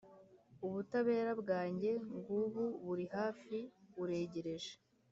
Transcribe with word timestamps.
ubutabera 0.65 1.31
bwanjye 1.41 1.91
ngubu 2.19 2.63
buri 2.85 3.05
hafi, 3.15 3.57
buregereje, 3.95 4.73